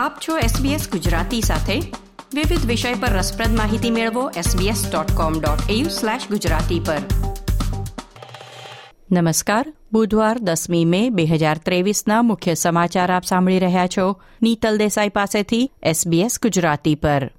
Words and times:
આપ 0.00 0.16
છો 0.28 0.38
SBS 0.38 0.90
ગુજરાતી 0.90 1.40
સાથે. 1.40 1.80
વિવિધ 2.34 2.66
વિષય 2.66 2.94
પર 2.94 3.08
રસપ્રદ 3.08 3.56
માહિતી 3.56 3.90
મેળવો 3.90 4.30
sbs.com.au/gujarati 4.30 6.86
પર. 6.86 6.98
નમસ્કાર. 9.12 9.72
બુધવાર 9.92 10.38
દસમી 10.38 10.84
મે 10.84 11.10
બે 11.10 11.24
હજાર 11.24 11.58
ત્રેવીસના 11.58 12.22
મુખ્ય 12.22 12.54
સમાચાર 12.54 13.12
આપ 13.12 13.24
સાંભળી 13.24 13.58
રહ્યા 13.58 13.86
છો. 13.86 14.20
નીતલ 14.42 14.78
દેસાઈ 14.78 15.08
પાસેથી 15.08 15.70
SBS 15.86 16.38
ગુજરાતી 16.42 16.94
પર. 16.94 17.30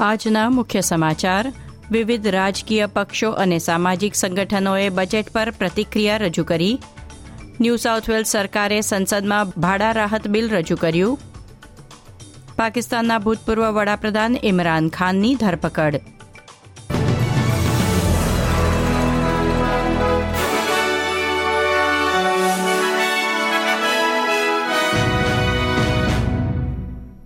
આજના 0.00 0.50
મુખ્ય 0.50 0.80
સમાચાર. 0.80 1.52
વિવિધ 1.90 2.26
રાજકીય 2.26 2.86
પક્ષો 2.86 3.30
અને 3.30 3.58
સામાજિક 3.58 4.14
સંગઠનોએ 4.14 4.88
બજેટ 4.88 5.30
પર 5.30 5.50
પ્રતિક્રિયા 5.50 6.16
રજૂ 6.16 6.44
કરી. 6.44 6.78
ન્યૂ 7.60 7.76
સાઉથ 7.76 8.10
વેલ્સ 8.10 8.28
સરકારે 8.28 8.80
સંસદમાં 8.80 9.48
ભાડા 9.60 9.92
રાહત 9.92 10.28
બિલ 10.28 10.50
રજૂ 10.50 10.76
કર્યું. 10.76 11.18
પાકિસ્તાનના 12.56 13.18
ભૂતપૂર્વ 13.18 13.64
વડાપ્રધાન 13.70 14.36
ઇમરાન 14.42 14.88
ખાનની 14.88 15.34
ધરપકડ. 15.34 15.96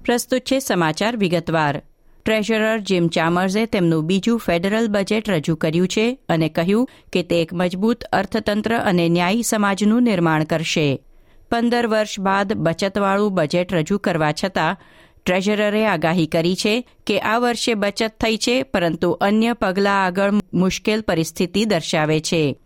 પ્રસ્તુત 0.05 0.43
છે 0.43 0.59
સમાચાર 0.59 1.17
વિગતવાર. 1.17 1.83
ટ્રેઝરર 2.25 2.79
જીમ 2.79 3.09
ચામર્સે 3.09 3.67
તેમનું 3.67 4.07
બીજું 4.07 4.39
ફેડરલ 4.39 4.89
બજેટ 4.89 5.31
રજૂ 5.31 5.57
કર્યું 5.57 5.89
છે 5.89 6.19
અને 6.29 6.49
કહ્યું 6.49 6.89
કે 7.13 7.23
તે 7.23 7.43
એક 7.43 7.55
મજબૂત 7.55 8.05
અર્થતંત્ર 8.05 8.77
અને 8.77 9.09
ન્યાયી 9.09 9.43
સમાજનું 9.43 10.03
નિર્માણ 10.03 10.45
કરશે. 10.45 11.03
પંદર 11.51 11.87
વર્ષ 11.87 12.21
બાદ 12.21 12.53
બચતવાળું 12.53 13.35
બજેટ 13.35 13.75
રજૂ 13.75 13.99
કરવા 13.99 14.33
છતાં 14.33 14.77
ટ્રેઝરરે 15.27 15.87
આગાહી 15.87 16.27
કરી 16.27 16.57
છે 16.57 16.89
કે 17.07 17.21
આ 17.21 17.39
વર્ષે 17.39 17.75
બચત 17.75 18.13
થઈ 18.21 18.37
છે, 18.37 18.63
પરંતુ 18.63 19.11
અન્ય 19.11 19.53
પગલાં 19.53 20.05
આગળ 20.05 20.33
મુશ્કેલ 20.55 21.01
પરિસ્થિતિ 21.01 21.65
દર્શાવે 21.65 22.21
છે. 22.21 22.59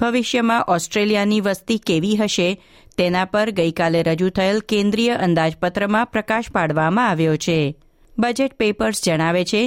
ભવિષ્યમાં 0.00 0.64
ઓસ્ટ્રેલિયાની 0.68 1.40
વસ્તી 1.40 1.78
કેવી 1.78 2.16
હશે, 2.16 2.62
તેના 2.98 3.24
પર 3.24 3.50
ગઈકાલે 3.50 4.02
રજૂ 4.02 4.28
થયેલ 4.28 4.60
કેન્દ્રીય 4.60 5.10
અંદાજપત્રમાં 5.10 6.06
પ્રકાશ 6.06 6.50
પાડવામાં 6.50 7.08
આવ્યો 7.08 7.36
છે. 7.36 7.76
બજેટ 8.22 8.54
પેપર્સ 8.54 9.04
જણાવે 9.04 9.44
છે 9.44 9.62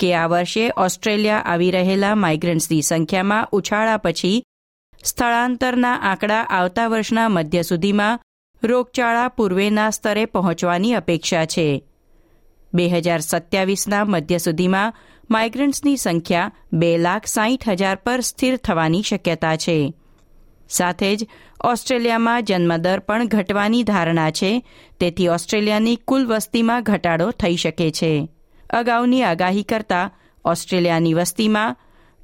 કે 0.00 0.14
આ 0.14 0.26
વર્ષે 0.26 0.70
ઓસ્ટ્રેલિયા 0.76 1.42
આવી 1.44 1.70
રહેલા 1.70 2.14
માઇગ્રન્ટ્સની 2.14 2.82
સંખ્યામાં 2.82 3.48
ઉછાળા 3.52 3.96
પછી 3.96 4.44
સ્થળાંતરના 5.04 5.94
આંકડા 5.94 6.42
આવતા 6.42 6.86
વર્ષના 6.86 7.28
મધ્ય 7.28 7.62
સુધીમાં 7.62 8.20
રોગચાળા 8.62 9.28
પૂર્વેના 9.28 9.90
સ્તરે 9.90 10.24
પહોંચવાની 10.24 10.94
અપેક્ષા 10.94 11.44
છે. 11.44 11.84
બે 12.74 12.88
હજાર 12.88 13.20
સત્યાવીસના 13.20 14.04
મધ્ય 14.04 14.38
સુધીમાં 14.38 14.94
માઇગ્રન્ટ્સની 15.30 15.96
સંખ્યા 15.96 16.52
બે 16.72 16.98
લાખ 16.98 17.26
સાહીઠ 17.26 17.68
હજાર 17.68 17.96
પર 17.96 18.20
સ્થિર 18.20 18.56
થવાની 18.56 19.02
શક્યતા 19.02 19.56
છે. 19.56 19.78
સાથે 20.72 21.16
જ 21.16 21.28
ઓસ્ટ્રેલિયામાં 21.64 22.44
જન્મદર 22.44 22.98
પણ 22.98 23.28
ઘટવાની 23.28 23.82
ધારણા 23.82 24.30
છે, 24.30 24.68
તેથી 25.00 25.28
ઓસ્ટ્રેલિયાની 25.28 25.96
કુલ 25.96 26.26
વસ્તીમાં 26.26 26.82
ઘટાડો 26.82 27.30
થઈ 27.30 27.56
શકે 27.56 27.90
છે. 27.90 28.28
અગાઉની 28.70 29.22
આગાહી 29.22 29.62
કરતા 29.62 30.10
ઓસ્ટ્રેલિયાની 30.44 31.14
વસ્તીમાં 31.14 31.76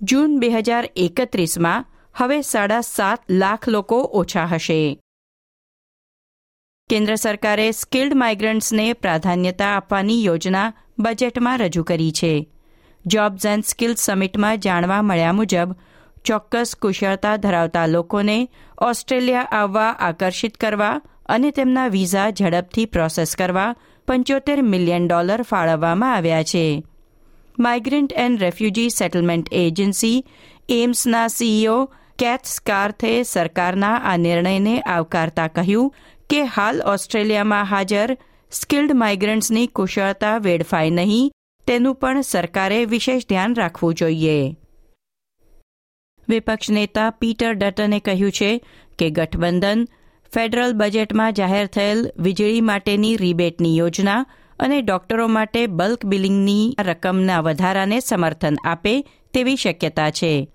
જૂન 0.02 0.38
બે 0.38 0.48
હજાર 0.48 0.88
એકત્રીસમાં 0.96 1.84
હવે 2.16 2.42
સાડા 2.42 2.80
સાત 2.80 3.18
લાખ 3.30 3.68
લોકો 3.68 3.98
ઓછા 4.12 4.46
હશે. 4.46 5.00
કેન્દ્ર 6.90 7.14
સરકારે 7.14 7.70
સ્કિલ્ડ 7.70 8.14
માઇગ્રન્ટ્સને 8.14 8.92
પ્રાધાન્યતા 8.92 9.66
આપવાની 9.66 10.24
યોજના 10.24 10.72
બજેટમાં 10.98 11.58
રજૂ 11.58 11.82
કરી 11.82 12.12
છે. 12.12 12.48
જોબ્સ 13.06 13.46
એન્ડ 13.46 13.64
સ્કિલ્સ 13.64 13.98
સમિટમાં 13.98 14.60
જાણવા 14.60 15.02
મળ્યા 15.02 15.32
મુજબ 15.32 15.76
ચોક્કસ 16.28 16.76
કુશળતા 16.82 17.36
ધરાવતા 17.36 17.86
લોકોને 17.86 18.48
ઓસ્ટ્રેલિયા 18.78 19.40
આવવા, 19.40 19.90
આકર્ષિત 19.90 20.56
કરવા 20.56 21.00
અને 21.26 21.50
તેમના 21.50 21.86
વિઝા 21.86 22.30
ઝડપથી 22.30 22.86
પ્રોસેસ 22.86 23.36
કરવા 23.36 23.74
પંચોતેર 24.08 24.62
મિલિયન 24.62 25.08
ડોલર 25.08 25.42
ફાળવવામાં 25.42 26.14
આવ્યા 26.14 26.42
છે. 26.42 26.82
Migrant 27.58 28.12
and 28.16 28.40
refugee 28.40 28.90
settlement 28.90 29.48
agency 29.52 30.24
એમ્સના 30.68 31.28
CEO 31.28 31.84
cath 32.18 32.44
સ્કાર્થે 32.44 33.22
સરકારના 33.22 33.94
આ 33.96 34.16
નિર્ણયને 34.16 34.80
આવકારતા 34.80 35.48
કહ્યું 35.48 35.94
કે 36.30 36.42
હાલ 36.42 36.82
ઓસ્ટ્રેલિયામાં 36.82 37.64
હાજર 37.64 38.18
સ્કિલ્ડ 38.50 38.94
માઇગ્રન્ટ્સની 38.94 39.66
કુશળતા 39.66 40.38
વેડફાય 40.38 40.90
નહીં, 40.90 41.32
તેનું 41.66 41.94
પણ 41.94 42.20
સરકારે 42.20 42.84
વિશેષ 42.84 43.28
ધ્યાન 43.28 43.54
રાખવું 43.54 43.94
જોઈએ. 43.94 44.56
વિપક્ષ 46.28 46.70
નેતા 46.70 47.10
પીટર 47.10 47.54
ડટને 47.54 48.00
કહ્યું 48.00 48.30
છે 48.30 48.50
કે 48.98 49.10
ગઠબંધન 49.10 49.86
ફેડરલ 50.34 50.72
બજેટમાં 50.72 51.32
જાહેર 51.32 51.66
થયેલ 51.66 52.12
વીજળી 52.18 52.60
માટેની 52.60 53.16
રીબેટની 53.16 53.76
યોજના 53.76 54.26
અને 54.60 54.82
ડોક્ટરો 54.82 55.28
માટે 55.28 55.66
બલ્ક 55.66 56.04
બિલિંગની 56.04 56.74
રકમના 56.80 57.40
વધારાને 57.40 58.00
સમર્થન 58.00 58.56
આપે 58.64 58.94
તેવી 59.34 59.56
શક્યતા 59.56 60.10
છે. 60.10 60.48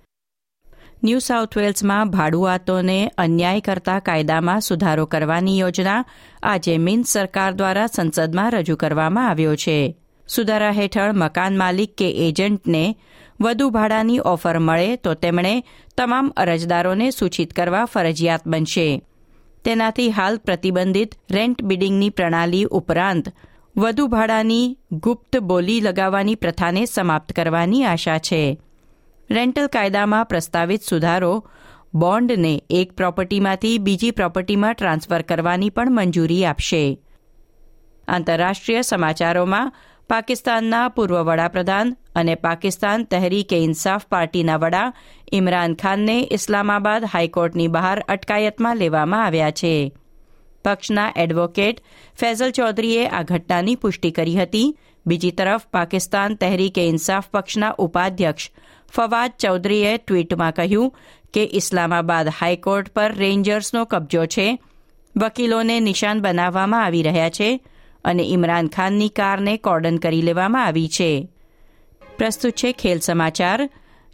ન્યૂ 1.04 1.20
સાઉથ 1.20 1.58
વેલ્સમાં 1.58 2.10
ભાડુઆતોને 2.10 3.12
અન્યાય 3.18 3.60
કરતા 3.60 4.00
કાયદામાં 4.00 4.62
સુધારો 4.62 5.06
કરવાની 5.06 5.60
યોજના 5.60 6.06
આજે 6.44 6.78
મિન્સ 6.78 7.10
સરકાર 7.10 7.52
દ્વારા 7.54 7.88
સંસદમાં 7.88 8.52
રજૂ 8.52 8.76
કરવામાં 8.76 9.30
આવ્યો 9.30 9.56
છે. 9.56 9.96
સુધારા 10.28 10.72
હેઠળ 10.72 11.12
મકાન 11.14 11.58
માલિક 11.58 11.96
કે 11.96 12.12
એજન્ટને 12.28 12.96
વધુ 13.42 13.70
ભાડાની 13.70 14.20
ઓફર 14.20 14.60
મળે 14.60 14.96
તો 14.96 15.14
તેમણે 15.14 15.64
તમામ 15.98 16.30
અરજદારોને 16.30 17.12
સૂચિત 17.12 17.54
કરવા 17.54 17.86
ફરજિયાત 17.86 18.48
બનશે. 18.48 19.02
તેનાથી 19.66 20.10
હાલ 20.10 20.38
પ્રતિબંધિત 20.38 21.16
રેન્ટ 21.32 21.64
બિડિંગની 21.64 22.10
પ્રણાલી 22.10 22.64
ઉપરાંત 22.64 23.30
વધુ 23.78 24.08
ભાડાની 24.08 24.78
ગુપ્ત 24.92 25.38
બોલી 25.38 25.82
લગાવવાની 25.82 26.36
પ્રથાને 26.36 26.86
સમાપ્ત 26.86 27.34
કરવાની 27.34 27.84
આશા 27.84 28.18
છે. 28.18 28.60
રેન્ટલ 29.30 29.68
કાયદામાં 29.68 30.26
પ્રસ્તાવિત 30.26 30.82
સુધારો 30.82 31.48
બોન્ડને 31.94 32.62
એક 32.70 32.92
પ્રોપર્ટીમાંથી 32.92 33.78
બીજી 33.78 34.12
પ્રોપર્ટીમાં 34.12 34.74
ટ્રાન્સફર 34.74 35.22
કરવાની 35.22 35.70
પણ 35.70 35.92
મંજૂરી 35.92 36.46
આપશે. 36.46 37.00
આંતરરાષ્ટ્રીય 38.08 38.82
સમાચારોમાં 38.82 39.74
પાકિસ્તાનના 40.10 40.90
પૂર્વ 40.90 41.24
વડાપ્રધાન 41.24 41.98
અને 42.16 42.36
પાકિસ્તાન 42.36 43.04
તહેરીકે 43.04 43.58
ઇન્સાફ 43.58 44.06
પાર્ટીના 44.06 44.58
વડા 44.58 44.94
ઇમરાન 45.32 45.74
ખાનને 45.74 46.28
ઇસ્લામાબાદ 46.32 47.04
હાઈકોર્ટની 47.04 47.68
બહાર 47.68 48.04
અટકાયતમાં 48.08 48.78
લેવામાં 48.78 49.26
આવ્યા 49.26 49.52
છે. 49.52 49.92
પક્ષના 50.66 51.14
એડવોકેટ 51.16 51.82
ફેઝલ 52.20 52.52
ચૌધરીએ 52.52 53.08
આ 53.08 53.24
ઘટનાની 53.24 53.76
પુષ્ટિ 53.76 54.12
કરી 54.12 54.36
હતી. 54.36 54.78
બીજી 55.08 55.32
તરફ 55.32 55.66
પાકિસ્તાન 55.66 56.36
તહેરીકે 56.36 56.88
ઇન્સાફ 56.88 57.30
પક્ષના 57.30 57.76
ઉપાધ્યક્ષ 57.78 58.52
ફવાદ 58.92 59.32
ચૌધરીએ 59.40 59.98
ટ્વીટમાં 59.98 60.54
કહ્યું 60.54 60.96
કે 61.34 61.50
ઇસ્લામાબાદ 61.54 62.28
હાઈકોર્ટ 62.28 62.90
પર 62.90 63.12
રેન્જર્સનો 63.16 63.86
કબજો 63.86 64.26
છે. 64.26 64.60
વકીલોને 65.18 65.80
નિશાન 65.80 66.22
બનાવવામાં 66.22 66.86
આવી 66.86 67.04
રહ્યા 67.04 67.30
છે. 67.30 67.60
અને 68.06 68.24
ઇમરાન 68.24 68.68
ખાનની 68.68 69.10
કારને 69.10 69.58
કોર્ડન 69.58 69.98
કરી 69.98 70.22
લેવામાં 70.22 70.66
આવી 70.66 70.88
છે. 70.88 71.30
પ્રસ્તુત 72.18 72.54
છે 72.54 72.72
ખેલ 72.72 73.00
સમાચાર. 73.00 73.70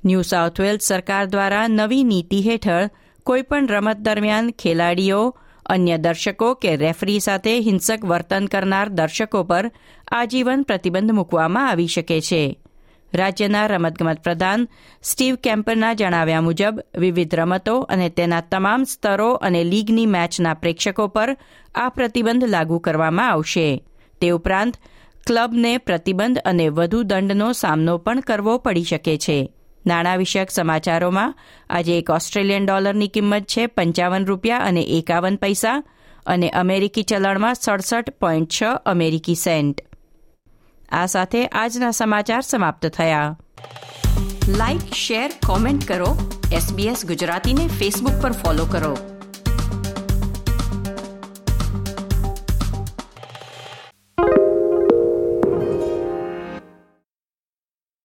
ન્યૂ 0.05 0.21
સાઉથ 0.21 0.61
વેલ્સ 0.61 0.83
સરકાર 0.83 1.25
દ્વારા 1.25 1.67
નવી 1.67 2.03
નીતિ 2.03 2.41
હેઠળ 2.41 2.89
કોઈપણ 3.23 3.67
રમત 3.67 3.97
દરમિયાન 3.97 4.49
ખેલાડીઓ, 4.49 5.35
અન્ય 5.65 5.97
દર્શકો 5.97 6.53
કે 6.53 6.75
રેફરી 6.75 7.19
સાથે 7.19 7.59
હિંસક 7.59 8.05
વર્તન 8.05 8.45
કરનાર 8.45 8.89
દર્શકો 8.89 9.43
પર 9.43 9.71
આજીવન 10.11 10.63
પ્રતિબંધ 10.63 11.11
મૂકવામાં 11.11 11.69
આવી 11.69 11.87
શકે 11.87 12.21
છે. 12.21 12.59
રાજ્યના 13.13 13.65
રમતગમત 13.65 14.19
પ્રધાન 14.23 14.67
સ્ટીવ 15.03 15.35
કેમ્પરના 15.35 15.93
જણાવ્યા 15.93 16.41
મુજબ, 16.41 16.79
વિવિધ 16.97 17.35
રમતો 17.35 17.79
અને 17.79 18.09
તેના 18.09 18.41
તમામ 18.41 18.83
સ્તરો 18.83 19.33
અને 19.33 19.63
લીગની 19.63 20.05
મેચના 20.05 20.53
પ્રેક્ષકો 20.53 21.07
પર 21.07 21.37
આ 21.75 21.89
પ્રતિબંધ 21.89 22.43
લાગુ 22.43 22.79
કરવામાં 22.79 23.29
આવશે. 23.29 23.83
તે 24.21 24.29
ઉપરાંત, 24.29 24.77
ક્લબને 25.27 25.77
પ્રતિબંધ 25.77 26.39
અને 26.45 26.69
વધુ 26.69 27.03
દંડનો 27.03 27.51
સામનો 27.51 27.97
પણ 27.97 28.19
કરવો 28.19 28.57
પડી 28.57 28.83
શકે 28.83 29.17
છે. 29.17 29.53
નાણાં 29.87 30.17
વિષયક 30.17 30.51
સમાચારોમાં, 30.51 31.35
આજે 31.69 31.97
એક 31.97 32.09
ઓસ્ટ્રેલિયન 32.09 32.65
ડોલરની 32.65 33.07
કિંમત 33.07 33.43
છે 33.43 33.67
પંચાવન 33.67 34.25
રૂપિયા 34.25 34.57
અને 34.57 34.81
એકાવન 34.81 35.35
પૈસા 35.35 35.83
અને 36.25 36.49
અમેરિકી 36.49 37.03
ચલણમાં 37.03 37.55
સડસઠ 37.55 38.09
પોઈન્ટ 38.09 38.47
છ 38.51 38.63
અમેરિકી 38.85 39.35
સેન્ટ. 39.35 39.81
આ 40.91 41.05
સાથે 41.05 41.47
આજના 41.47 41.91
સમાચાર 41.91 42.41
સમાપ્ત 42.41 42.85
થયા. 42.85 43.37
લાઇક 44.47 44.93
શેર, 44.93 45.31
કોમેન્ટ 45.47 45.87
કરો. 45.87 46.41
એસબીએસ 46.53 47.05
ગુજરાતીને 47.05 47.67
ફેસબુક 47.67 48.21
પર 48.21 48.31
ફોલો 48.31 48.65
કરો. 48.65 49.18